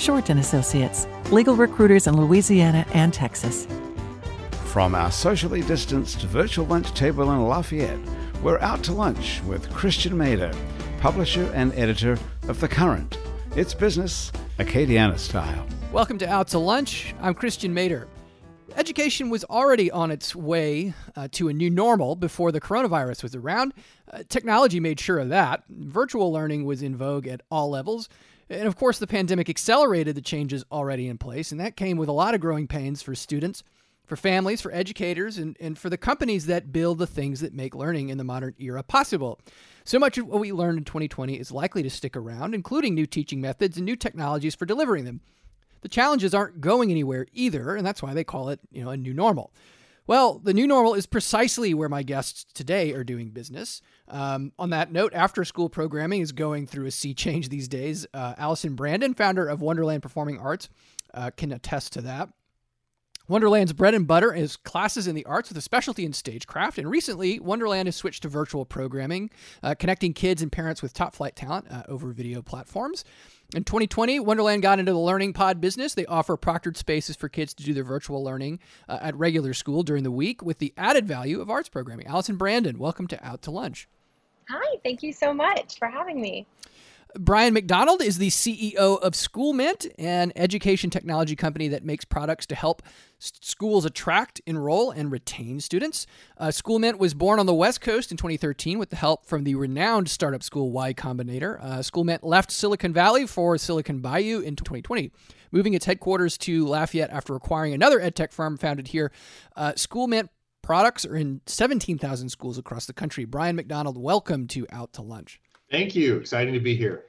[0.00, 3.68] Short and Associates, legal recruiters in Louisiana and Texas.
[4.64, 7.98] From our socially distanced virtual lunch table in Lafayette,
[8.42, 10.56] we're out to lunch with Christian Mader,
[11.00, 12.16] publisher and editor
[12.48, 13.18] of The Current.
[13.54, 15.66] It's business, Acadiana style.
[15.92, 17.14] Welcome to Out to Lunch.
[17.20, 18.06] I'm Christian Mader.
[18.76, 23.34] Education was already on its way uh, to a new normal before the coronavirus was
[23.34, 23.74] around.
[24.10, 25.62] Uh, technology made sure of that.
[25.68, 28.08] Virtual learning was in vogue at all levels.
[28.50, 32.08] And of course, the pandemic accelerated the changes already in place, and that came with
[32.08, 33.62] a lot of growing pains for students,
[34.04, 37.76] for families, for educators, and, and for the companies that build the things that make
[37.76, 39.38] learning in the modern era possible.
[39.84, 43.06] So much of what we learned in 2020 is likely to stick around, including new
[43.06, 45.20] teaching methods and new technologies for delivering them.
[45.82, 48.96] The challenges aren't going anywhere either, and that's why they call it, you know, a
[48.96, 49.52] new normal.
[50.10, 53.80] Well, the new normal is precisely where my guests today are doing business.
[54.08, 58.08] Um, on that note, after school programming is going through a sea change these days.
[58.12, 60.68] Uh, Allison Brandon, founder of Wonderland Performing Arts,
[61.14, 62.28] uh, can attest to that.
[63.28, 66.78] Wonderland's bread and butter is classes in the arts with a specialty in stagecraft.
[66.78, 69.30] And recently, Wonderland has switched to virtual programming,
[69.62, 73.04] uh, connecting kids and parents with top flight talent uh, over video platforms.
[73.52, 75.94] In 2020, Wonderland got into the learning pod business.
[75.94, 79.82] They offer proctored spaces for kids to do their virtual learning uh, at regular school
[79.82, 82.06] during the week with the added value of arts programming.
[82.06, 83.88] Allison Brandon, welcome to Out to Lunch.
[84.48, 86.46] Hi, thank you so much for having me.
[87.18, 92.54] Brian McDonald is the CEO of SchoolMint, an education technology company that makes products to
[92.54, 92.82] help
[93.18, 96.06] schools attract, enroll, and retain students.
[96.38, 99.54] Uh, SchoolMint was born on the West Coast in 2013 with the help from the
[99.54, 101.58] renowned startup school Y Combinator.
[101.60, 105.10] Uh, SchoolMint left Silicon Valley for Silicon Bayou in 2020,
[105.50, 109.10] moving its headquarters to Lafayette after acquiring another edtech firm founded here.
[109.56, 110.28] Uh, SchoolMint
[110.62, 113.24] products are in 17,000 schools across the country.
[113.24, 115.40] Brian McDonald, welcome to Out to Lunch.
[115.70, 116.16] Thank you.
[116.16, 117.04] Exciting to be here.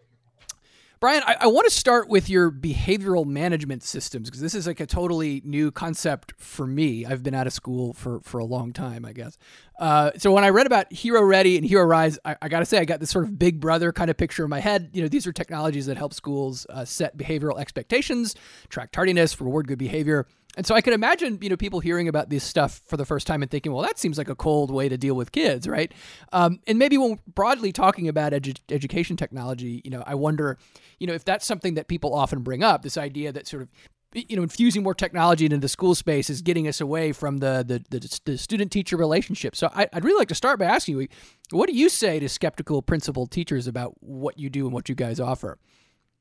[1.01, 4.79] Brian, I, I, want to start with your behavioral management systems because this is like
[4.79, 7.07] a totally new concept for me.
[7.07, 9.39] I've been out of school for, for a long time, I guess.
[9.79, 12.65] Uh, so when I read about Hero Ready and Hero Rise, I, I got to
[12.65, 14.91] say I got this sort of big brother kind of picture in my head.
[14.93, 18.35] You know, these are technologies that help schools uh, set behavioral expectations,
[18.69, 20.27] track tardiness, reward good behavior.
[20.57, 23.25] And so I could imagine, you know, people hearing about this stuff for the first
[23.25, 25.93] time and thinking, well, that seems like a cold way to deal with kids, right?
[26.33, 30.57] Um, and maybe when broadly talking about edu- education technology, you know, I wonder,
[30.99, 33.69] you know, if that's something that people often bring up, this idea that sort of
[34.13, 37.63] you know, infusing more technology into the school space is getting us away from the
[37.65, 39.55] the, the, the student teacher relationship.
[39.55, 41.07] So I, would really like to start by asking you,
[41.51, 44.95] what do you say to skeptical principal teachers about what you do and what you
[44.95, 45.57] guys offer?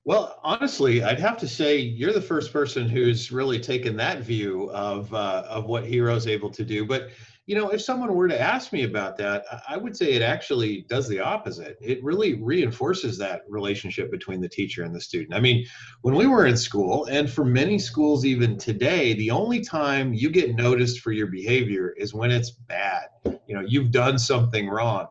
[0.05, 4.71] Well, honestly, I'd have to say you're the first person who's really taken that view
[4.71, 6.87] of uh, of what Hero's able to do.
[6.87, 7.11] But
[7.47, 10.87] you know, if someone were to ask me about that, I would say it actually
[10.89, 11.77] does the opposite.
[11.81, 15.34] It really reinforces that relationship between the teacher and the student.
[15.34, 15.66] I mean,
[16.03, 20.31] when we were in school, and for many schools even today, the only time you
[20.31, 23.09] get noticed for your behavior is when it's bad.
[23.25, 25.09] You know, you've done something wrong.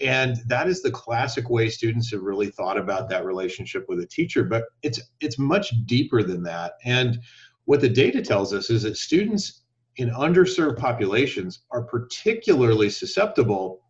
[0.00, 4.06] And that is the classic way students have really thought about that relationship with a
[4.06, 6.74] teacher, but it's it's much deeper than that.
[6.84, 7.20] And
[7.64, 9.62] what the data tells us is that students
[9.96, 13.82] in underserved populations are particularly susceptible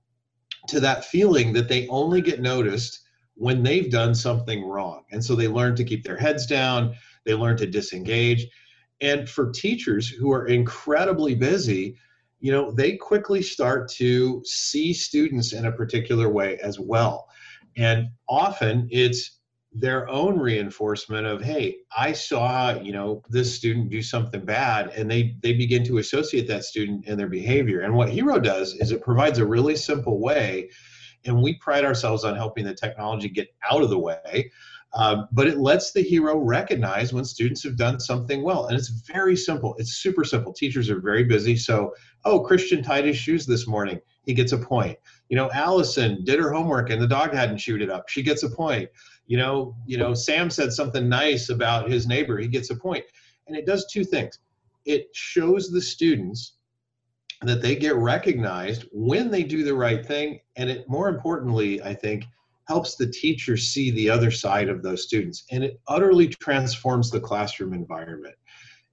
[0.68, 3.00] to that feeling that they only get noticed
[3.34, 5.04] when they've done something wrong.
[5.10, 6.94] And so they learn to keep their heads down,
[7.24, 8.46] they learn to disengage.
[9.00, 11.96] And for teachers who are incredibly busy,
[12.46, 17.28] you know, they quickly start to see students in a particular way as well.
[17.76, 19.40] And often it's
[19.72, 25.10] their own reinforcement of hey i saw you know this student do something bad and
[25.10, 28.90] they they begin to associate that student and their behavior and what hero does is
[28.90, 30.70] it provides a really simple way
[31.26, 34.50] and we pride ourselves on helping the technology get out of the way
[34.96, 38.88] um, but it lets the hero recognize when students have done something well and it's
[38.88, 39.76] very simple.
[39.78, 40.54] It's super simple.
[40.54, 41.54] Teachers are very busy.
[41.54, 41.94] So
[42.24, 44.00] oh christian tied his shoes this morning.
[44.24, 44.98] He gets a point.
[45.28, 48.08] You know allison did her homework and the dog hadn't chewed it up.
[48.08, 48.88] She gets a point.
[49.26, 52.38] You know you know sam said something nice about his neighbor.
[52.38, 53.04] He gets a point.
[53.48, 54.38] And it does two things.
[54.86, 56.54] It shows the students
[57.42, 60.40] that they get recognized when they do the right thing.
[60.56, 62.24] And it more importantly i think
[62.66, 65.44] helps the teacher see the other side of those students.
[65.50, 68.34] And it utterly transforms the classroom environment.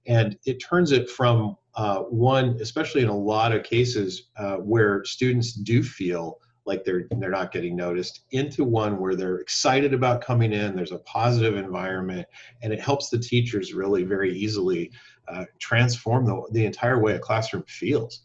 [0.06, 5.04] And it turns it from uh, one, especially in a lot of cases uh, where
[5.04, 10.24] students do feel like they're they're not getting noticed into one where they're excited about
[10.24, 12.26] coming in there's a positive environment
[12.62, 14.90] and it helps the teachers really very easily
[15.28, 18.22] uh, transform the, the entire way a classroom feels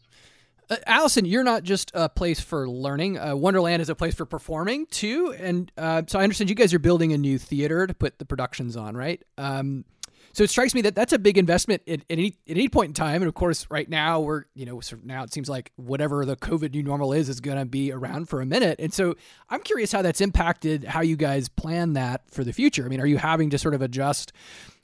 [0.70, 3.18] uh, Allison, you're not just a place for learning.
[3.18, 6.72] Uh, Wonderland is a place for performing too, and uh, so I understand you guys
[6.72, 9.22] are building a new theater to put the productions on, right?
[9.36, 9.84] Um,
[10.32, 12.90] so it strikes me that that's a big investment at, at, any at any point
[12.90, 13.16] in time.
[13.16, 16.24] And of course, right now we're you know sort of now it seems like whatever
[16.24, 18.78] the COVID new normal is is going to be around for a minute.
[18.78, 19.16] And so
[19.48, 22.84] I'm curious how that's impacted how you guys plan that for the future.
[22.84, 24.32] I mean, are you having to sort of adjust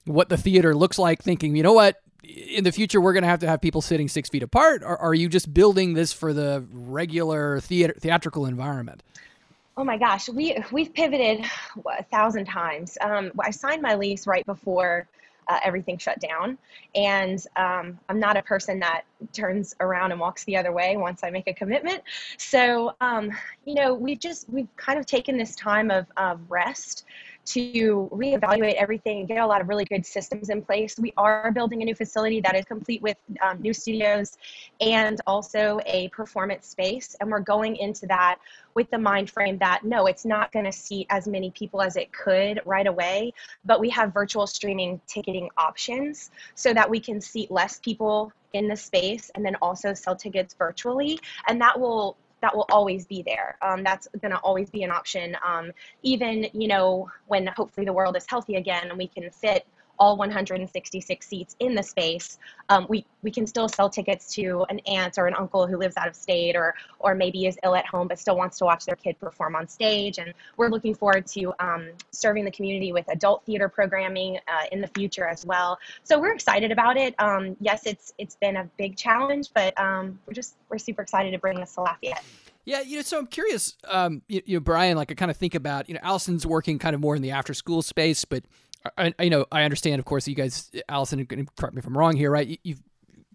[0.04, 3.28] what the theater looks like, thinking you know what in the future we're going to
[3.28, 4.82] have to have people sitting six feet apart?
[4.82, 9.02] Or are you just building this for the regular theater theatrical environment?
[9.76, 11.44] Oh my gosh, we we've pivoted
[11.98, 12.96] a thousand times.
[13.00, 15.06] Um, I signed my lease right before
[15.48, 16.58] uh, everything shut down.
[16.94, 19.02] And um, I'm not a person that
[19.32, 22.02] turns around and walks the other way once I make a commitment.
[22.36, 23.30] So, um,
[23.64, 27.04] you know, we've just, we've kind of taken this time of, of rest
[27.46, 30.98] to reevaluate everything and get a lot of really good systems in place.
[30.98, 34.36] We are building a new facility that is complete with um, new studios
[34.80, 37.16] and also a performance space.
[37.20, 38.38] And we're going into that
[38.74, 41.96] with the mind frame that no, it's not going to seat as many people as
[41.96, 43.32] it could right away,
[43.64, 48.68] but we have virtual streaming ticketing options so that we can seat less people in
[48.68, 51.18] the space and then also sell tickets virtually.
[51.48, 52.16] And that will
[52.46, 53.58] that will always be there.
[53.60, 55.36] Um, that's going to always be an option.
[55.44, 55.72] Um,
[56.04, 59.66] even, you know, when hopefully the world is healthy again and we can fit
[59.98, 62.38] all 166 seats in the space,
[62.68, 65.96] um, we, we can still sell tickets to an aunt or an uncle who lives
[65.96, 68.84] out of state or, or maybe is ill at home but still wants to watch
[68.84, 70.18] their kid perform on stage.
[70.18, 74.80] And we're looking forward to um, serving the community with adult theater programming uh, in
[74.80, 75.78] the future as well.
[76.04, 77.14] So we're excited about it.
[77.18, 81.32] Um, yes, it's it's been a big challenge, but um, we're just we're super excited
[81.32, 82.24] to bring this to Lafayette.
[82.64, 85.36] Yeah, you know, so I'm curious, um, you, you know, Brian, like I kind of
[85.36, 88.42] think about, you know, Allison's working kind of more in the after school space, but
[88.96, 92.16] I, I know I understand, of course, you guys, Allison, correct me if I'm wrong
[92.16, 92.58] here, right?
[92.62, 92.82] You, have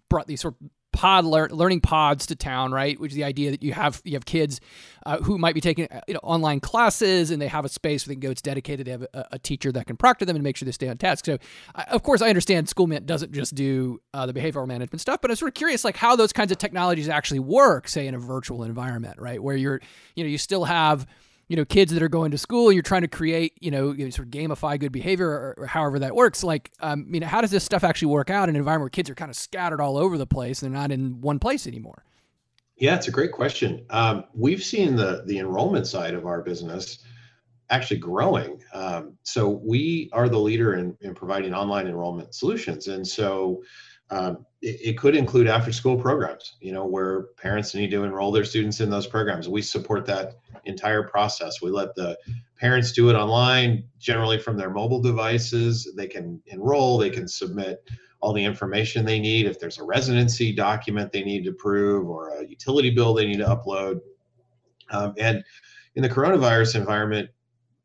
[0.08, 3.00] brought these sort of pod lear- learning pods to town, right?
[3.00, 4.60] Which is the idea that you have you have kids
[5.06, 8.06] uh, who might be taking uh, you know online classes and they have a space
[8.06, 8.30] where they can go.
[8.30, 8.86] It's dedicated.
[8.86, 10.98] They have a, a teacher that can proctor them and make sure they stay on
[10.98, 11.24] task.
[11.24, 11.38] So,
[11.74, 15.30] uh, of course, I understand Schoolmint doesn't just do uh, the behavioral management stuff, but
[15.30, 18.18] I'm sort of curious, like how those kinds of technologies actually work, say in a
[18.18, 19.42] virtual environment, right?
[19.42, 19.80] Where you're
[20.14, 21.06] you know you still have
[21.52, 24.04] you know kids that are going to school you're trying to create you know, you
[24.04, 27.26] know sort of gamify good behavior or, or however that works like um, you know
[27.26, 29.36] how does this stuff actually work out in an environment where kids are kind of
[29.36, 32.06] scattered all over the place they're not in one place anymore?
[32.76, 33.84] Yeah it's a great question.
[33.90, 37.04] Um, we've seen the the enrollment side of our business
[37.68, 38.62] actually growing.
[38.72, 42.88] Um, so we are the leader in, in providing online enrollment solutions.
[42.88, 43.62] And so
[44.12, 48.30] um, it, it, could include after school programs, you know, where parents need to enroll
[48.30, 49.48] their students in those programs.
[49.48, 50.34] We support that
[50.66, 51.62] entire process.
[51.62, 52.18] We let the
[52.60, 55.90] parents do it online, generally from their mobile devices.
[55.96, 57.88] They can enroll, they can submit
[58.20, 59.46] all the information they need.
[59.46, 63.38] If there's a residency document they need to prove or a utility bill they need
[63.38, 64.00] to upload.
[64.90, 65.42] Um, and
[65.94, 67.30] in the coronavirus environment,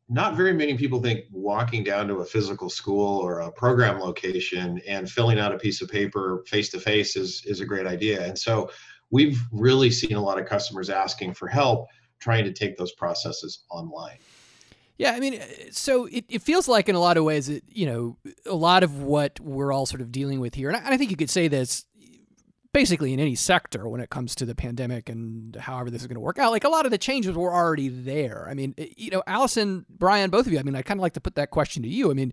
[0.08, 4.80] not very many people think walking down to a physical school or a program location
[4.86, 8.24] and filling out a piece of paper face to face is is a great idea.
[8.24, 8.70] And so
[9.10, 11.88] we've really seen a lot of customers asking for help
[12.20, 14.18] trying to take those processes online.
[14.96, 17.62] Yeah, I mean, uh, so it, it feels like in a lot of ways, it,
[17.68, 18.16] you know,
[18.46, 20.96] a lot of what we're all sort of dealing with here, and I, and I
[20.96, 21.84] think you could say this
[22.72, 26.16] basically in any sector when it comes to the pandemic and however this is going
[26.16, 26.52] to work out.
[26.52, 28.46] Like a lot of the changes were already there.
[28.48, 30.58] I mean, you know, Allison, Brian, both of you.
[30.58, 32.10] I mean, I kind of like to put that question to you.
[32.10, 32.32] I mean,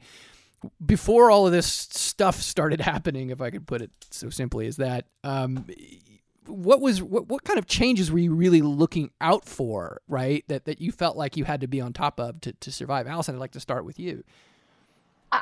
[0.86, 4.78] before all of this stuff started happening, if I could put it so simply as
[4.78, 5.66] that, um,
[6.48, 10.44] what was what, what kind of changes were you really looking out for, right?
[10.48, 13.08] That that you felt like you had to be on top of to, to survive.
[13.08, 14.24] Allison, I'd like to start with you.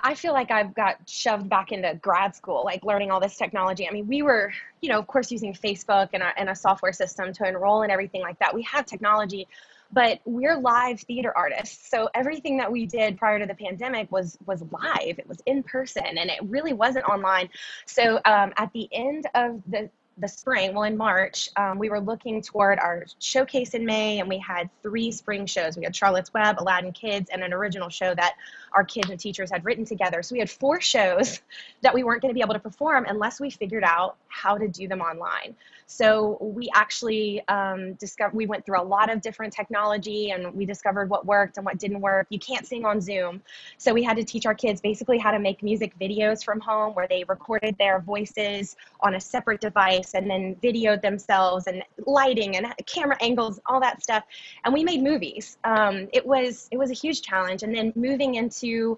[0.03, 3.87] I feel like I've got shoved back into grad school, like learning all this technology.
[3.87, 6.93] I mean, we were, you know, of course, using Facebook and a, and a software
[6.93, 8.53] system to enroll and everything like that.
[8.53, 9.47] We have technology,
[9.91, 11.89] but we're live theater artists.
[11.89, 15.19] So everything that we did prior to the pandemic was was live.
[15.19, 17.49] It was in person, and it really wasn't online.
[17.85, 21.99] So um, at the end of the the spring, well, in March, um, we were
[21.99, 25.75] looking toward our showcase in May, and we had three spring shows.
[25.75, 28.35] We had Charlotte's Web, Aladdin Kids, and an original show that
[28.73, 30.21] our kids and teachers had written together.
[30.21, 31.41] So we had four shows
[31.81, 34.67] that we weren't going to be able to perform unless we figured out how to
[34.67, 35.55] do them online.
[35.85, 40.65] So we actually um, discovered, we went through a lot of different technology and we
[40.65, 42.27] discovered what worked and what didn't work.
[42.29, 43.41] You can't sing on Zoom.
[43.77, 46.93] So we had to teach our kids basically how to make music videos from home
[46.93, 52.57] where they recorded their voices on a separate device and then videoed themselves and lighting
[52.57, 54.23] and camera angles, all that stuff.
[54.65, 55.57] And we made movies.
[55.63, 57.63] Um, it was, it was a huge challenge.
[57.63, 58.97] And then moving into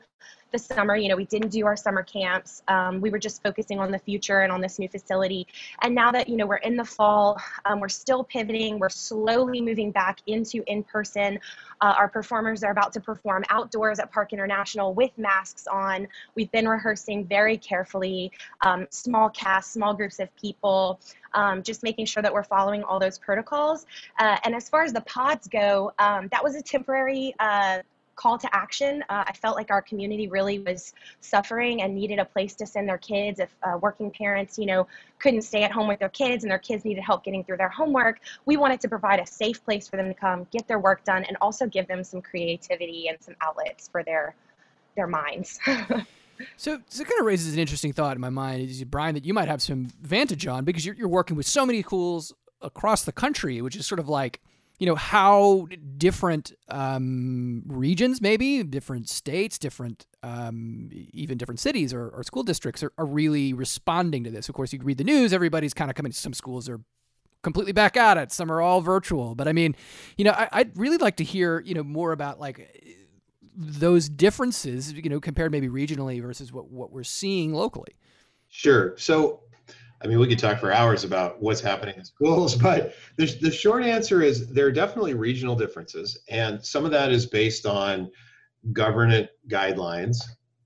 [0.55, 0.95] the summer.
[0.95, 2.63] You know, we didn't do our summer camps.
[2.69, 5.47] Um, we were just focusing on the future and on this new facility.
[5.81, 8.79] And now that, you know, we're in the fall, um, we're still pivoting.
[8.79, 11.39] We're slowly moving back into in person.
[11.81, 16.07] Uh, our performers are about to perform outdoors at Parc International with masks on.
[16.35, 18.31] We've been rehearsing very carefully,
[18.61, 21.01] um, small casts, small groups of people.
[21.33, 23.85] Um, just making sure that we're following all those protocols.
[24.19, 27.79] Uh, and as far as the pods go, um, that was a temporary uh,
[28.15, 29.03] call to action.
[29.09, 32.87] Uh, I felt like our community really was suffering and needed a place to send
[32.87, 33.39] their kids.
[33.39, 34.87] If uh, working parents, you know,
[35.19, 37.69] couldn't stay at home with their kids and their kids needed help getting through their
[37.69, 41.03] homework, we wanted to provide a safe place for them to come, get their work
[41.03, 44.35] done, and also give them some creativity and some outlets for their
[44.95, 45.59] their minds.
[46.57, 49.25] So, so it kind of raises an interesting thought in my mind, is Brian, that
[49.25, 53.03] you might have some vantage on because you're, you're working with so many schools across
[53.03, 54.41] the country, which is sort of like
[54.79, 55.67] you know how
[55.97, 62.83] different um, regions maybe different states different um, even different cities or, or school districts
[62.83, 64.49] are, are, really responding to this.
[64.49, 66.81] Of course you read the news everybody's kind of coming some schools are
[67.43, 69.35] completely back at it some are all virtual.
[69.35, 69.75] But i mean
[70.17, 73.01] you know I, would really like to hear you know more about like
[73.57, 77.95] those differences you know compared maybe regionally versus what, what we're seeing locally.
[78.49, 78.95] Sure.
[78.97, 79.41] So
[80.03, 83.51] I mean, we could talk for hours about what's happening in schools, but the, the
[83.51, 86.19] short answer is there are definitely regional differences.
[86.29, 88.11] And some of that is based on
[88.73, 90.17] government guidelines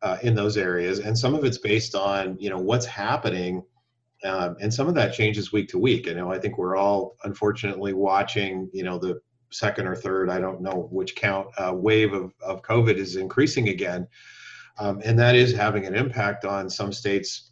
[0.01, 0.99] uh, in those areas.
[0.99, 3.63] And some of it's based on, you know, what's happening.
[4.23, 6.05] Um, and some of that changes week to week.
[6.05, 9.21] You know, I think we're all unfortunately watching, you know, the
[9.51, 13.69] second or third, I don't know which count, uh, wave of, of COVID is increasing
[13.69, 14.07] again.
[14.77, 17.51] Um, and that is having an impact on some states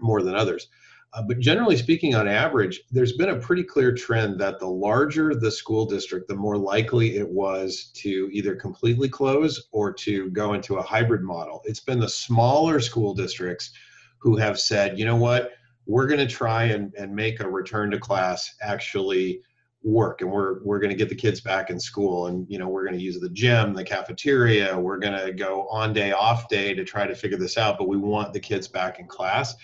[0.00, 0.68] more than others.
[1.12, 5.34] Uh, but generally speaking, on average, there's been a pretty clear trend that the larger
[5.34, 10.52] the school district, the more likely it was to either completely close or to go
[10.52, 11.62] into a hybrid model.
[11.64, 13.72] It's been the smaller school districts
[14.18, 15.52] who have said, you know what,
[15.86, 19.42] we're going to try and, and make a return to class actually
[19.82, 22.68] work and we're we're going to get the kids back in school and you know
[22.68, 26.50] we're going to use the gym the cafeteria we're going to go on day off
[26.50, 29.54] day to try to figure this out but we want the kids back in class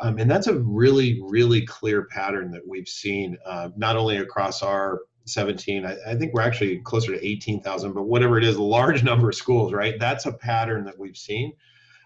[0.00, 4.62] um, and that's a really, really clear pattern that we've seen uh, not only across
[4.62, 8.62] our 17, I, I think we're actually closer to 18,000, but whatever it is, a
[8.62, 9.98] large number of schools, right?
[9.98, 11.52] That's a pattern that we've seen.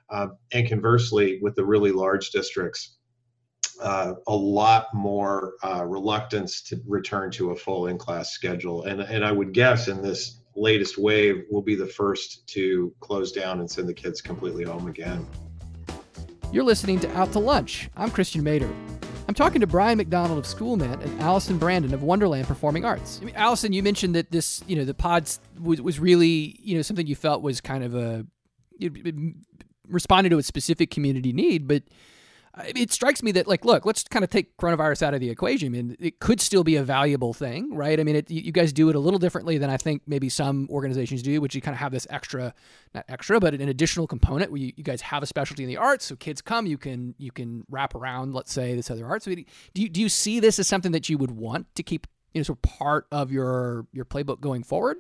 [0.09, 2.97] Uh, and conversely, with the really large districts,
[3.83, 8.85] uh, a lot more uh, reluctance to return to a full in-class schedule.
[8.85, 13.33] And, and I would guess in this latest wave, we'll be the first to close
[13.33, 15.27] down and send the kids completely home again.
[16.57, 17.91] You're listening to Out to Lunch.
[17.99, 18.75] I'm Christian Mader.
[19.29, 23.19] I'm talking to Brian McDonald of SchoolMint and Allison Brandon of Wonderland Performing Arts.
[23.21, 26.75] I mean, Allison, you mentioned that this, you know, the pods was, was really, you
[26.75, 28.25] know, something you felt was kind of a,
[28.81, 29.15] it, it
[29.87, 31.83] responded to a specific community need, but
[32.65, 35.67] it strikes me that like look let's kind of take coronavirus out of the equation.
[35.67, 37.99] I mean, it could still be a valuable thing right?
[37.99, 40.69] I mean it, you guys do it a little differently than i think maybe some
[40.71, 42.55] organizations do which you kind of have this extra
[42.95, 45.77] not extra but an additional component where you, you guys have a specialty in the
[45.77, 49.23] arts so kids come you can you can wrap around let's say this other art.
[49.23, 49.45] So do
[49.75, 52.45] you, do you see this as something that you would want to keep you know
[52.45, 54.99] sort of part of your your playbook going forward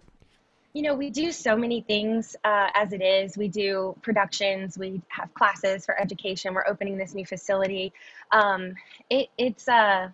[0.76, 3.38] you know, we do so many things uh, as it is.
[3.38, 6.52] We do productions, we have classes for education.
[6.52, 7.94] We're opening this new facility.
[8.30, 8.74] Um,
[9.08, 10.10] it, it's uh,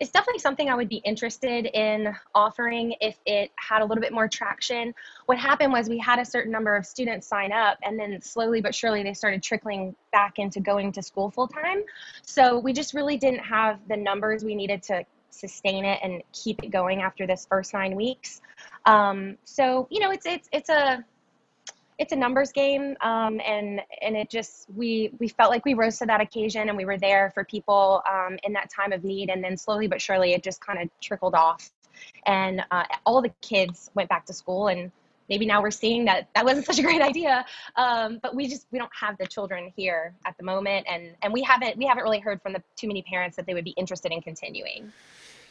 [0.00, 4.12] it's definitely something I would be interested in offering if it had a little bit
[4.12, 4.94] more traction.
[5.24, 8.60] What happened was we had a certain number of students sign up, and then slowly
[8.60, 11.82] but surely they started trickling back into going to school full time.
[12.20, 16.62] So we just really didn't have the numbers we needed to sustain it and keep
[16.62, 18.40] it going after this first nine weeks.
[18.86, 21.04] Um, so you know, it's it's it's a
[21.98, 25.98] it's a numbers game, um, and and it just we we felt like we rose
[25.98, 29.30] to that occasion, and we were there for people um, in that time of need,
[29.30, 31.70] and then slowly but surely it just kind of trickled off,
[32.26, 34.90] and uh, all the kids went back to school, and
[35.28, 37.44] maybe now we're seeing that that wasn't such a great idea.
[37.76, 41.32] Um, but we just we don't have the children here at the moment, and and
[41.32, 43.72] we haven't we haven't really heard from the too many parents that they would be
[43.72, 44.92] interested in continuing.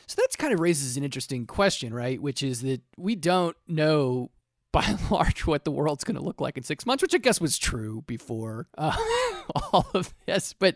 [0.08, 2.22] So that's kind of raises an interesting question, right?
[2.22, 4.32] Which is that we don't know
[4.74, 7.20] by and large what the world's going to look like in six months, which I
[7.20, 8.98] guess was true before uh,
[9.72, 10.54] all of this.
[10.54, 10.76] But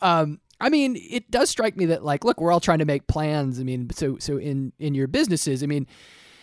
[0.00, 3.08] um, I mean, it does strike me that like, look, we're all trying to make
[3.08, 3.58] plans.
[3.58, 5.88] I mean, so so in in your businesses, I mean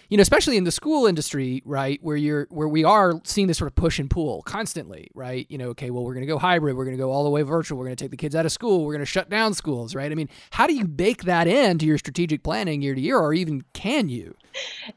[0.10, 3.60] you know, especially in the school industry, right, where you're where we are seeing this
[3.60, 5.46] sort of push and pull constantly, right?
[5.50, 7.30] You know, okay, well, we're going to go hybrid, we're going to go all the
[7.30, 9.30] way virtual, we're going to take the kids out of school, we're going to shut
[9.30, 10.12] down schools, right?
[10.12, 13.34] I mean, how do you bake that into your strategic planning year to year, or
[13.34, 14.36] even can you?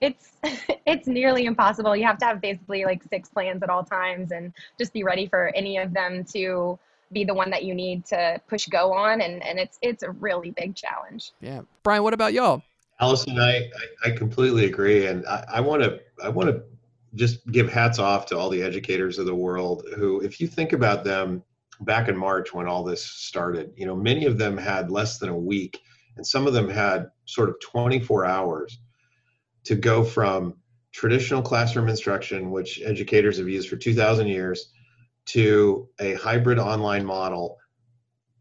[0.00, 0.32] It's
[0.86, 1.94] it's nearly impossible.
[1.94, 5.26] You have to have basically like six plans at all times, and just be ready
[5.26, 6.78] for any of them to
[7.12, 10.10] be the one that you need to push go on and and it's it's a
[10.12, 12.62] really big challenge yeah brian what about y'all
[13.02, 13.68] Allison, I,
[14.04, 16.62] I, completely agree, and I want to I want to
[17.16, 20.72] just give hats off to all the educators of the world who, if you think
[20.72, 21.42] about them
[21.80, 25.30] back in March when all this started, you know, many of them had less than
[25.30, 25.80] a week,
[26.16, 28.78] and some of them had sort of 24 hours
[29.64, 30.54] to go from
[30.92, 34.70] traditional classroom instruction, which educators have used for 2,000 years,
[35.24, 37.58] to a hybrid online model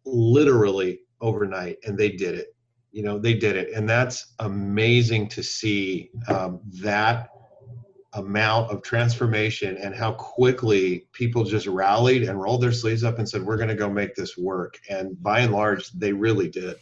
[0.05, 2.55] literally overnight, and they did it
[2.91, 7.29] you know they did it and that's amazing to see um, that
[8.13, 13.29] amount of transformation and how quickly people just rallied and rolled their sleeves up and
[13.29, 16.75] said we're going to go make this work and by and large they really did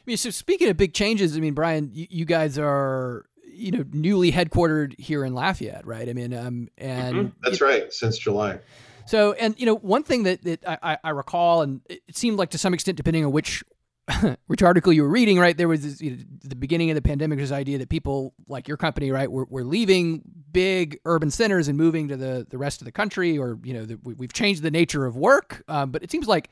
[0.00, 3.70] I mean, so speaking of big changes, I mean, Brian, you, you guys are you
[3.70, 6.08] know newly headquartered here in Lafayette, right?
[6.08, 7.28] I mean, um, and mm-hmm.
[7.42, 8.60] that's right, since July.
[9.06, 12.50] So, and you know, one thing that that I, I recall, and it seemed like
[12.50, 13.62] to some extent, depending on which
[14.46, 15.56] which article you were reading, right?
[15.56, 18.68] There was this, you know, the beginning of the pandemic, this idea that people like
[18.68, 22.80] your company, right, were, were leaving big urban centers and moving to the, the rest
[22.80, 25.62] of the country, or you know, the, we've changed the nature of work.
[25.68, 26.50] Um, but it seems like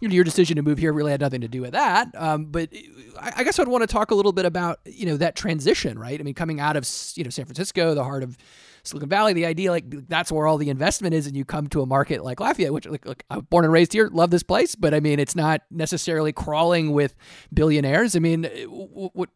[0.00, 2.08] your decision to move here really had nothing to do with that.
[2.14, 2.70] Um, but
[3.18, 6.18] I, guess I'd want to talk a little bit about you know that transition, right?
[6.18, 8.36] I mean, coming out of you know San Francisco, the heart of
[8.82, 11.82] Silicon Valley, the idea like that's where all the investment is, and you come to
[11.82, 14.74] a market like Lafayette, which like, like I'm born and raised here, love this place,
[14.74, 17.14] but I mean it's not necessarily crawling with
[17.52, 18.16] billionaires.
[18.16, 19.28] I mean, what?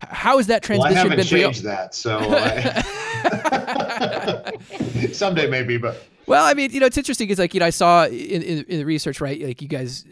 [0.00, 2.82] How has that transition well, I haven't been changed that, so I...
[5.12, 7.70] someday maybe, but well, I mean, you know, it's interesting because like you know I
[7.70, 9.40] saw in, in, in the research, right?
[9.40, 10.04] Like you guys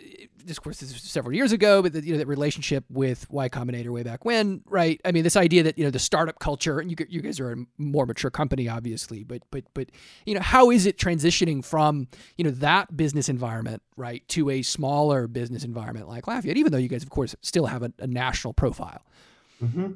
[0.47, 3.89] this course this several years ago, but the, you know that relationship with Y Combinator
[3.89, 5.01] way back when, right?
[5.05, 7.53] I mean, this idea that you know the startup culture, and you you guys are
[7.53, 9.91] a more mature company, obviously, but but but
[10.27, 14.63] you know how is it transitioning from you know that business environment, right, to a
[14.63, 18.07] smaller business environment like Lafayette, even though you guys, of course, still have a, a
[18.07, 19.03] national profile.
[19.65, 19.93] Mm-hmm.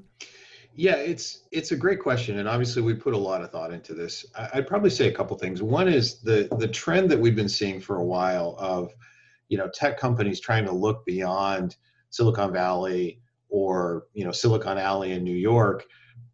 [0.74, 3.94] Yeah, it's it's a great question, and obviously we put a lot of thought into
[3.94, 4.24] this.
[4.54, 5.60] I'd probably say a couple things.
[5.60, 8.94] One is the the trend that we've been seeing for a while of
[9.48, 11.76] you know tech companies trying to look beyond
[12.10, 15.84] Silicon Valley or you know Silicon Alley in New York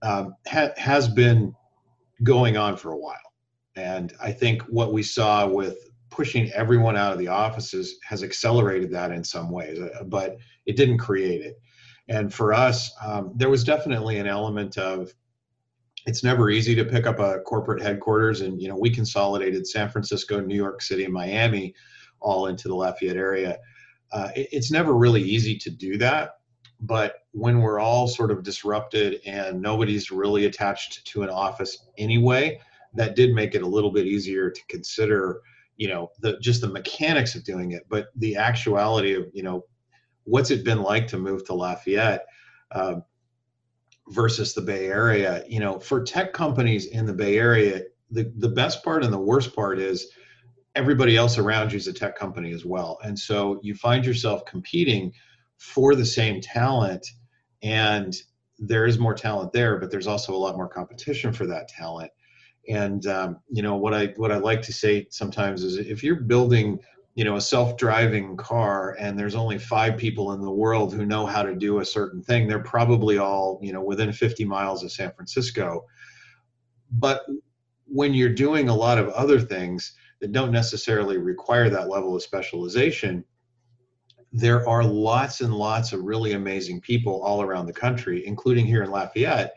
[0.03, 1.55] um, ha- has been
[2.23, 3.17] going on for a while.
[3.77, 5.79] And I think what we saw with
[6.11, 10.77] pushing everyone out of the offices has accelerated that in some ways, uh, but it
[10.77, 11.59] didn't create it.
[12.09, 15.13] And for us, um, there was definitely an element of
[16.07, 19.89] it's never easy to pick up a corporate headquarters, and you know we consolidated San
[19.89, 21.75] Francisco, New York City, and Miami
[22.21, 23.59] all into the Lafayette area.
[24.13, 26.37] Uh, it, it's never really easy to do that.
[26.81, 32.61] But when we're all sort of disrupted and nobody's really attached to an office anyway,
[32.95, 35.41] that did make it a little bit easier to consider,
[35.77, 39.65] you know, the just the mechanics of doing it, but the actuality of, you know,
[40.25, 42.27] what's it been like to move to Lafayette
[42.73, 42.97] uh,
[44.09, 45.45] versus the Bay Area?
[45.49, 49.19] You know, for tech companies in the Bay Area, the the best part and the
[49.19, 50.11] worst part is
[50.75, 52.99] everybody else around you is a tech company as well.
[53.05, 55.13] And so you find yourself competing
[55.57, 57.07] for the same talent
[57.63, 58.15] and
[58.59, 62.11] there is more talent there, but there's also a lot more competition for that talent.
[62.69, 66.21] And um, you know what I what I like to say sometimes is if you're
[66.21, 66.79] building
[67.15, 71.27] you know a self-driving car and there's only five people in the world who know
[71.27, 74.93] how to do a certain thing, they're probably all you know within 50 miles of
[74.93, 75.85] San Francisco.
[76.91, 77.23] But
[77.87, 82.23] when you're doing a lot of other things, that don't necessarily require that level of
[82.23, 83.23] specialization,
[84.33, 88.83] there are lots and lots of really amazing people all around the country, including here
[88.83, 89.53] in Lafayette.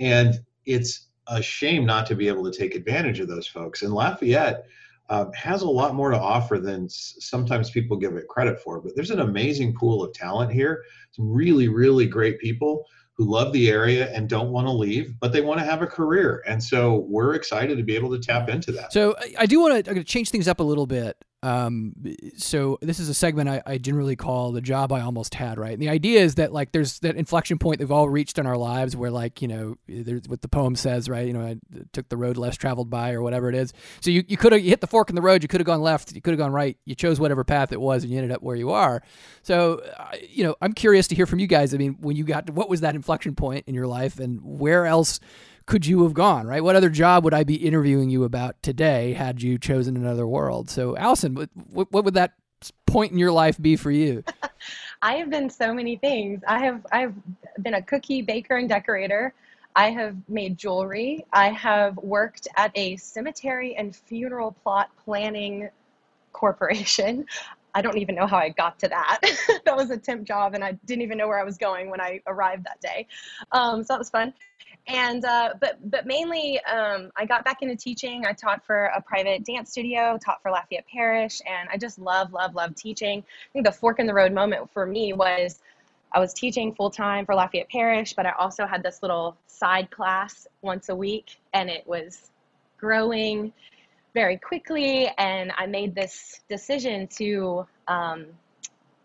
[0.00, 3.82] And it's a shame not to be able to take advantage of those folks.
[3.82, 4.64] And Lafayette
[5.10, 8.80] uh, has a lot more to offer than sometimes people give it credit for.
[8.80, 13.52] But there's an amazing pool of talent here, some really, really great people who love
[13.52, 16.42] the area and don't want to leave, but they want to have a career.
[16.46, 18.92] And so we're excited to be able to tap into that.
[18.92, 21.16] So I do want to change things up a little bit.
[21.42, 21.94] Um,
[22.36, 25.72] so this is a segment I, I, generally call the job I almost had, right?
[25.72, 28.58] And the idea is that like there's that inflection point they've all reached in our
[28.58, 31.26] lives where like, you know, there's what the poem says, right?
[31.26, 31.56] You know, I
[31.94, 33.72] took the road less traveled by or whatever it is.
[34.02, 35.42] So you, you could have hit the fork in the road.
[35.42, 36.14] You could have gone left.
[36.14, 36.76] You could have gone right.
[36.84, 39.02] You chose whatever path it was and you ended up where you are.
[39.42, 39.82] So,
[40.28, 41.72] you know, I'm curious to hear from you guys.
[41.72, 44.40] I mean, when you got to, what was that inflection point in your life and
[44.42, 45.20] where else
[45.66, 46.62] could you have gone, right?
[46.62, 50.70] What other job would I be interviewing you about today had you chosen another world?
[50.70, 51.50] So, Allison, what,
[51.92, 52.34] what would that
[52.86, 54.24] point in your life be for you?
[55.02, 56.42] I have been so many things.
[56.46, 57.14] I have I've
[57.62, 59.32] been a cookie baker and decorator.
[59.76, 61.24] I have made jewelry.
[61.32, 65.70] I have worked at a cemetery and funeral plot planning
[66.32, 67.26] corporation.
[67.72, 69.20] I don't even know how I got to that.
[69.64, 72.00] that was a temp job, and I didn't even know where I was going when
[72.00, 73.06] I arrived that day.
[73.52, 74.34] Um, so that was fun
[74.86, 78.24] and uh, but but mainly um, I got back into teaching.
[78.26, 82.32] I taught for a private dance studio, taught for Lafayette Parish, and I just love
[82.32, 83.20] love love teaching.
[83.20, 85.60] I think the fork in the road moment for me was
[86.12, 89.90] I was teaching full time for Lafayette Parish, but I also had this little side
[89.90, 92.30] class once a week, and it was
[92.78, 93.52] growing
[94.12, 95.08] very quickly.
[95.18, 98.26] And I made this decision to um,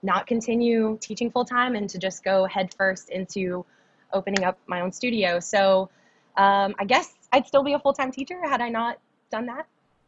[0.02, 3.66] not continue teaching full time and to just go headfirst into
[4.14, 5.40] opening up my own studio.
[5.40, 5.90] So
[6.38, 9.00] um, I guess I'd still be a full time teacher had I not
[9.32, 9.68] done that.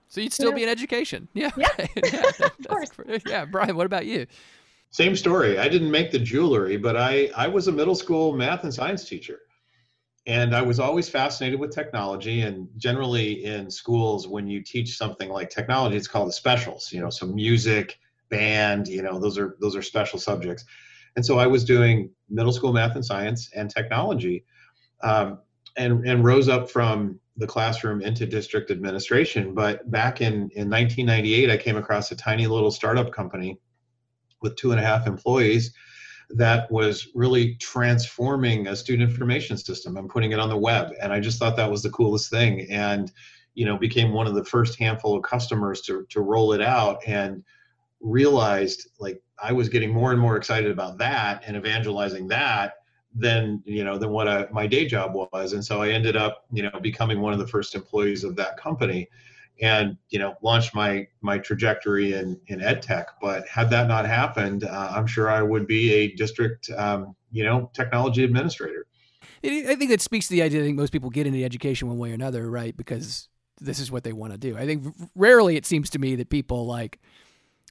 [0.10, 1.28] So you'd still be in education.
[1.34, 1.52] Yeah.
[1.58, 1.68] Yeah.
[2.04, 2.92] yeah of course.
[3.26, 3.46] Yeah.
[3.46, 4.26] Brian, what about you?
[4.90, 5.60] Same story.
[5.60, 9.08] I didn't make the jewelry, but I, I was a middle school math and science
[9.08, 9.40] teacher.
[10.26, 12.42] And I was always fascinated with technology.
[12.42, 17.00] And generally in schools, when you teach something like technology, it's called the specials, you
[17.00, 20.66] know, so music, band, you know, those are those are special subjects.
[21.18, 24.46] And so I was doing middle school math and science and technology,
[25.02, 25.40] um,
[25.76, 29.56] and and rose up from the classroom into district administration.
[29.56, 33.60] But back in in 1998, I came across a tiny little startup company
[34.44, 35.74] with two and a half employees
[36.30, 40.92] that was really transforming a student information system and putting it on the web.
[41.02, 42.68] And I just thought that was the coolest thing.
[42.70, 43.12] And
[43.56, 47.00] you know, became one of the first handful of customers to to roll it out
[47.08, 47.44] and
[48.02, 52.76] realized like I was getting more and more excited about that and evangelizing that
[53.16, 55.54] than you know than what I, my day job was.
[55.54, 58.58] And so i ended up you know becoming one of the first employees of that
[58.58, 59.08] company
[59.60, 63.08] and you know launched my my trajectory in in ed tech.
[63.22, 67.44] But had that not happened uh, i'm sure i would be a district um, you
[67.44, 68.86] know technology administrator.
[69.44, 72.12] I think that speaks to the idea that most people get into education one way
[72.12, 72.76] or another right?
[72.76, 74.58] Because this is what they want to do.
[74.58, 77.00] I think rarely it seems to me that people like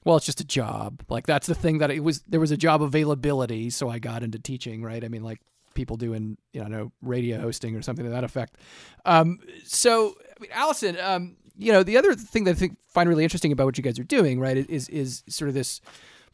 [0.07, 1.03] well, it's just a job.
[1.09, 2.21] Like that's the thing that it was.
[2.21, 4.81] There was a job availability, so I got into teaching.
[4.81, 5.03] Right?
[5.03, 5.41] I mean, like
[5.73, 8.55] people doing you know radio hosting or something to that effect.
[9.03, 13.09] Um, so, I mean, Allison, um, you know, the other thing that I think find
[13.09, 15.81] really interesting about what you guys are doing, right, is is sort of this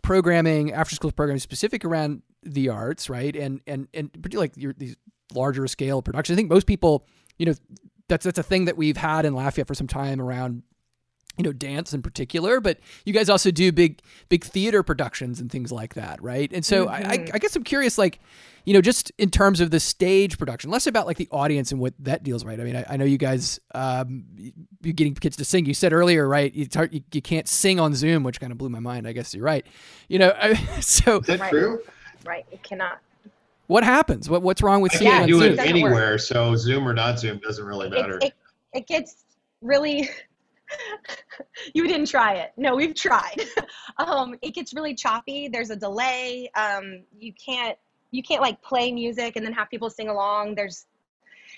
[0.04, 4.96] programming, after school programming specific around the arts, right, and and and like your these
[5.34, 6.36] larger scale productions.
[6.36, 7.08] I think most people,
[7.40, 7.56] you know,
[8.08, 10.62] that's that's a thing that we've had in Lafayette for some time around
[11.38, 15.52] you know dance in particular but you guys also do big big theater productions and
[15.52, 16.52] things like that right?
[16.54, 17.08] And so mm-hmm.
[17.08, 18.20] I, I guess i'm curious like
[18.66, 21.82] you know just in terms of the stage production less about like the audience and
[21.82, 22.60] what that deals right?
[22.60, 24.26] I mean i, I know you guys um
[24.82, 25.66] you're getting kids to sing.
[25.66, 28.58] You said earlier right you, tar- you, you can't sing on zoom which kind of
[28.58, 29.66] blew my mind i guess you're right.
[30.08, 31.50] You know I, so is that right.
[31.50, 31.82] true?
[32.26, 33.00] Right it cannot.
[33.68, 34.30] What happens?
[34.30, 36.20] What what's wrong with I singing can't do it anywhere work.
[36.20, 38.18] so zoom or not zoom doesn't really matter.
[38.18, 38.34] it, it,
[38.74, 39.24] it gets
[39.62, 40.10] really
[41.74, 42.54] you didn't try it.
[42.58, 43.42] No, we've tried.
[43.98, 45.48] um, it gets really choppy.
[45.48, 46.50] There's a delay.
[46.56, 47.78] Um, you can't
[48.12, 50.54] you can't like play music and then have people sing along.
[50.54, 50.86] There's,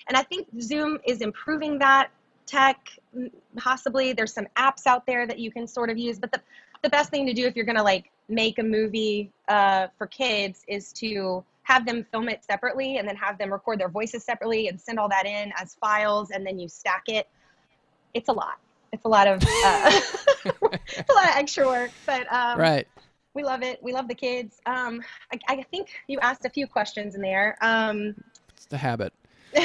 [0.08, 2.08] and I think Zoom is improving that
[2.46, 2.88] tech.
[3.56, 6.18] Possibly there's some apps out there that you can sort of use.
[6.18, 6.40] But the
[6.82, 10.64] the best thing to do if you're gonna like make a movie uh, for kids
[10.66, 14.68] is to have them film it separately and then have them record their voices separately
[14.68, 17.28] and send all that in as files and then you stack it.
[18.14, 18.58] It's a lot
[18.92, 19.46] it's a lot of uh,
[20.46, 22.86] a lot of extra work, but um, right.
[23.34, 23.82] We love it.
[23.82, 24.60] We love the kids.
[24.64, 27.58] Um, I, I think you asked a few questions in there.
[27.60, 28.14] Um,
[28.48, 29.12] it's the habit.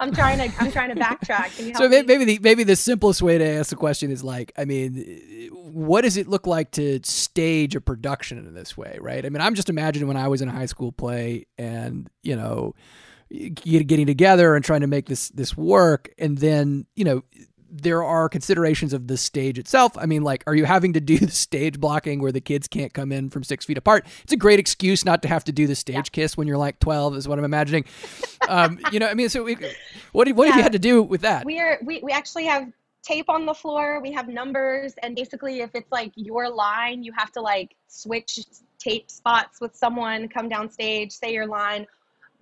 [0.00, 1.76] I'm trying to I'm trying to backtrack.
[1.76, 4.64] so maybe, maybe the maybe the simplest way to ask the question is like, I
[4.64, 9.24] mean, what does it look like to stage a production in this way, right?
[9.24, 12.36] I mean, I'm just imagining when I was in a high school play, and you
[12.36, 12.74] know,
[13.30, 17.22] getting together and trying to make this this work, and then you know,
[17.76, 19.98] there are considerations of the stage itself.
[19.98, 22.92] I mean, like, are you having to do the stage blocking where the kids can't
[22.92, 24.06] come in from six feet apart?
[24.22, 26.02] It's a great excuse not to have to do the stage yeah.
[26.02, 27.84] kiss when you're like 12, is what I'm imagining.
[28.48, 29.56] um, you know, I mean, so we,
[30.12, 30.52] what, what yeah.
[30.52, 31.44] have you had to do with that?
[31.44, 32.70] We are, we, we actually have
[33.02, 37.12] tape on the floor, we have numbers, and basically, if it's like your line, you
[37.16, 38.38] have to like switch
[38.78, 41.86] tape spots with someone, come down stage, say your line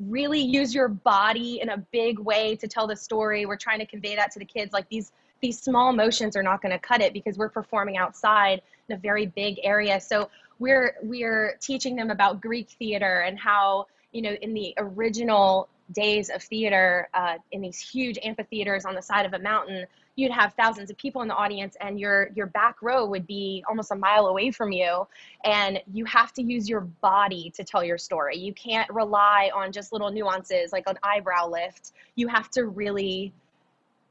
[0.08, 3.46] really use your body in a big way to tell the story.
[3.46, 4.72] We're trying to convey that to the kids.
[4.72, 8.62] Like these these small motions are not going to cut it because we're performing outside
[8.88, 10.00] in a very big area.
[10.00, 15.68] So we're we're teaching them about Greek theater and how you know in the original
[15.92, 20.30] days of theater uh, in these huge amphitheaters on the side of a mountain you'd
[20.30, 23.90] have thousands of people in the audience and your your back row would be almost
[23.90, 25.06] a mile away from you.
[25.44, 28.36] And you have to use your body to tell your story.
[28.36, 31.92] You can't rely on just little nuances like an eyebrow lift.
[32.14, 33.32] You have to really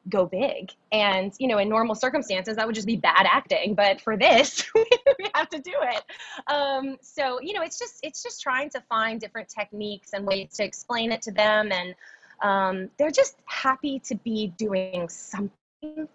[0.09, 0.71] go big.
[0.91, 3.75] And you know in normal circumstances that would just be bad acting.
[3.75, 6.03] But for this we have to do it.
[6.51, 10.49] Um, so you know it's just it's just trying to find different techniques and ways
[10.55, 11.71] to explain it to them.
[11.71, 11.95] And
[12.41, 16.07] um, they're just happy to be doing something.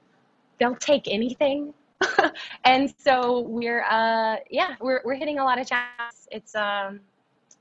[0.59, 1.73] They'll take anything.
[2.65, 6.29] and so we're uh yeah, we're we're hitting a lot of chats.
[6.31, 7.01] It's um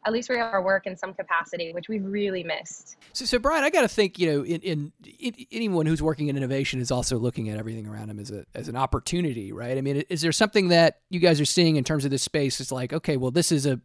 [0.05, 2.95] at least we have our work in some capacity, which we've really missed.
[3.13, 6.27] So, so Brian, I got to think, you know, in, in, in, anyone who's working
[6.27, 9.77] in innovation is also looking at everything around them as a as an opportunity, right?
[9.77, 12.59] I mean, is there something that you guys are seeing in terms of this space?
[12.61, 13.79] It's like, okay, well, this is a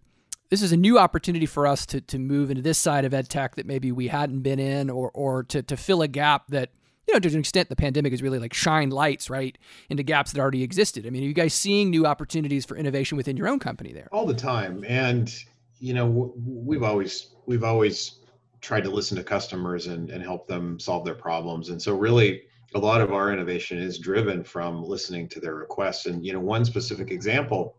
[0.51, 3.29] this is a new opportunity for us to to move into this side of ed
[3.31, 6.71] tech that maybe we hadn't been in, or or to to fill a gap that
[7.09, 10.31] you know, to an extent, the pandemic has really like shined lights right into gaps
[10.33, 11.07] that already existed.
[11.07, 14.09] I mean, are you guys seeing new opportunities for innovation within your own company there?
[14.13, 15.33] All the time, and
[15.81, 18.21] you know, we've always we've always
[18.61, 21.71] tried to listen to customers and, and help them solve their problems.
[21.71, 22.43] And so, really,
[22.75, 26.07] a lot of our innovation is driven from listening to their requests.
[26.07, 27.77] And you know, one specific example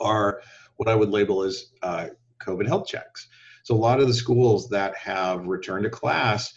[0.00, 0.42] are
[0.76, 2.08] what I would label as uh,
[2.44, 3.28] COVID health checks.
[3.62, 6.52] So a lot of the schools that have returned to class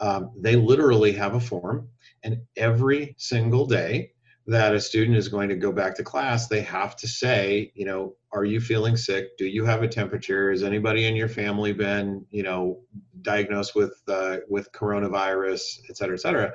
[0.00, 1.88] um, they literally have a form,
[2.22, 4.12] and every single day
[4.46, 7.84] that a student is going to go back to class, they have to say, you
[7.84, 9.36] know, are you feeling sick?
[9.38, 10.50] Do you have a temperature?
[10.50, 12.80] Has anybody in your family been, you know,
[13.22, 16.52] diagnosed with uh, with coronavirus, et cetera, et cetera?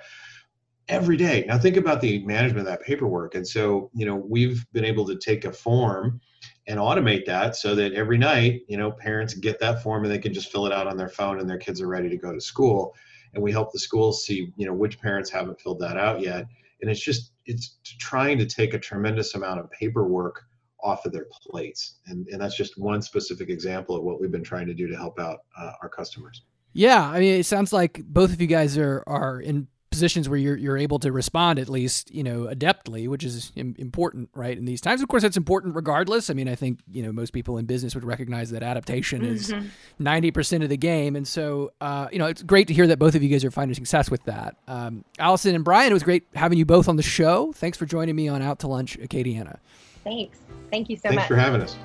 [0.90, 1.46] Every day.
[1.48, 3.36] Now think about the management of that paperwork.
[3.36, 6.20] And so, you know, we've been able to take a form
[6.68, 10.20] and automate that so that every night, you know, parents get that form and they
[10.20, 12.34] can just fill it out on their phone and their kids are ready to go
[12.34, 12.94] to school
[13.34, 16.46] and we help the schools see you know which parents haven't filled that out yet
[16.82, 20.44] and it's just it's trying to take a tremendous amount of paperwork
[20.84, 24.44] off of their plates and, and that's just one specific example of what we've been
[24.44, 26.44] trying to do to help out uh, our customers
[26.74, 30.40] yeah i mean it sounds like both of you guys are are in positions where
[30.40, 34.58] you're you're able to respond at least you know adeptly, which is important, right?
[34.58, 36.32] In these times, of course, that's important regardless.
[36.32, 39.34] I mean, I think you know most people in business would recognize that adaptation mm-hmm.
[39.34, 39.54] is
[40.00, 42.98] ninety percent of the game, and so uh, you know it's great to hear that
[42.98, 44.58] both of you guys are finding success with that.
[44.68, 47.54] Um, Allison and Brian, it was great having you both on the show.
[47.54, 49.60] Thanks for joining me on Out to Lunch Acadiana.
[50.04, 50.40] Thanks.
[50.72, 51.22] Thank you so Thanks much.
[51.22, 51.76] Thanks for having us.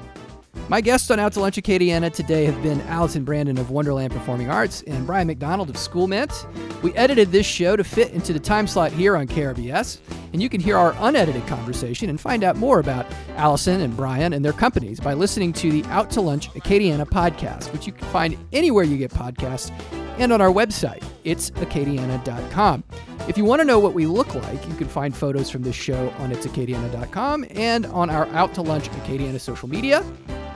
[0.69, 4.51] My guests on Out to Lunch Acadiana today have been Allison Brandon of Wonderland Performing
[4.51, 6.47] Arts and Brian McDonald of Schoolmint.
[6.83, 9.99] We edited this show to fit into the time slot here on KRVS,
[10.33, 14.35] and you can hear our unedited conversation and find out more about Allison and Brian
[14.35, 18.07] and their companies by listening to the Out to Lunch Acadiana podcast, which you can
[18.09, 19.73] find anywhere you get podcasts
[20.19, 21.03] and on our website.
[21.29, 22.85] It's acadiana.com.
[23.29, 25.77] If you want to know what we look like, you can find photos from this
[25.77, 30.03] show on itsacadiana.com and on our Out to Lunch Acadiana social media.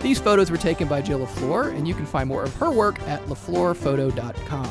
[0.01, 2.99] These photos were taken by Jill LaFleur, and you can find more of her work
[3.03, 4.71] at lafleurphoto.com.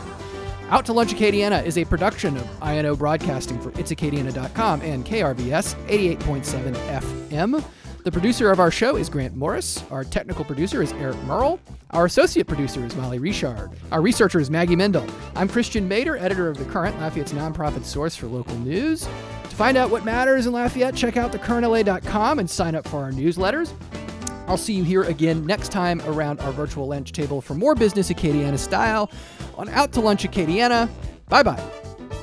[0.72, 6.74] Out to Lunch Acadiana is a production of INO Broadcasting for itsacadiana.com and KRVS 88.7
[7.30, 7.64] FM.
[8.04, 9.84] The producer of our show is Grant Morris.
[9.92, 11.60] Our technical producer is Eric Merle.
[11.92, 13.70] Our associate producer is Molly Richard.
[13.92, 15.06] Our researcher is Maggie Mendel.
[15.36, 19.02] I'm Christian Mader, editor of The Current, Lafayette's nonprofit source for local news.
[19.04, 23.12] To find out what matters in Lafayette, check out thecurrentla.com and sign up for our
[23.12, 23.72] newsletters.
[24.48, 28.10] I'll see you here again next time around our virtual lunch table for more business
[28.10, 29.12] Acadiana style
[29.58, 30.90] on Out to Lunch Acadiana.
[31.30, 31.91] Bye bye.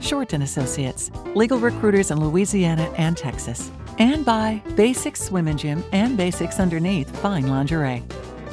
[0.00, 3.70] Short and Associates, legal recruiters in Louisiana and Texas.
[3.98, 8.04] And by Basics Swim and Gym and Basics Underneath Fine Lingerie.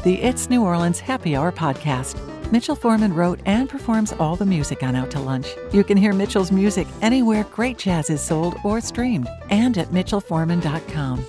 [0.03, 2.19] The It's New Orleans Happy Hour podcast.
[2.51, 5.47] Mitchell Foreman wrote and performs all the music on Out to Lunch.
[5.73, 11.25] You can hear Mitchell's music anywhere great jazz is sold or streamed and at mitchellforeman.com.